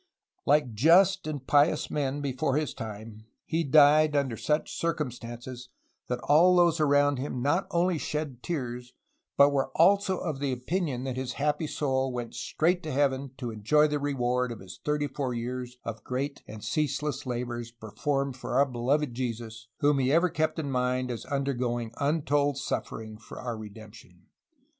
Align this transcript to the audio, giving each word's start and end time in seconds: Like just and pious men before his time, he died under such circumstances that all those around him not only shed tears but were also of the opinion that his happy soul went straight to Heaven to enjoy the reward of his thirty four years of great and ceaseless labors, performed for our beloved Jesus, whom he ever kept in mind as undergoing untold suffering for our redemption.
Like 0.47 0.73
just 0.73 1.27
and 1.27 1.45
pious 1.45 1.91
men 1.91 2.21
before 2.21 2.57
his 2.57 2.73
time, 2.73 3.27
he 3.45 3.63
died 3.63 4.15
under 4.15 4.35
such 4.35 4.75
circumstances 4.75 5.69
that 6.07 6.17
all 6.21 6.55
those 6.55 6.79
around 6.79 7.19
him 7.19 7.39
not 7.43 7.67
only 7.69 7.99
shed 7.99 8.41
tears 8.41 8.93
but 9.37 9.51
were 9.51 9.69
also 9.75 10.17
of 10.17 10.39
the 10.39 10.51
opinion 10.51 11.03
that 11.03 11.17
his 11.17 11.33
happy 11.33 11.67
soul 11.67 12.11
went 12.11 12.33
straight 12.33 12.81
to 12.81 12.91
Heaven 12.91 13.35
to 13.37 13.51
enjoy 13.51 13.87
the 13.87 13.99
reward 13.99 14.51
of 14.51 14.59
his 14.59 14.79
thirty 14.83 15.05
four 15.05 15.35
years 15.35 15.77
of 15.83 16.03
great 16.03 16.41
and 16.47 16.63
ceaseless 16.63 17.27
labors, 17.27 17.69
performed 17.69 18.35
for 18.35 18.57
our 18.57 18.65
beloved 18.65 19.13
Jesus, 19.13 19.67
whom 19.81 19.99
he 19.99 20.11
ever 20.11 20.29
kept 20.31 20.57
in 20.57 20.71
mind 20.71 21.11
as 21.11 21.25
undergoing 21.25 21.93
untold 21.97 22.57
suffering 22.57 23.19
for 23.19 23.39
our 23.39 23.55
redemption. 23.55 24.25